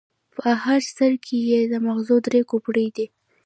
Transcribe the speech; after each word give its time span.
په 0.35 0.47
هر 0.63 0.81
سر 0.95 1.11
کې 1.25 1.37
یې 1.49 1.61
د 1.71 1.73
ماغزو 1.85 2.15
درې 2.27 2.41
کوپړۍ 2.49 2.87
دي. 2.95 3.05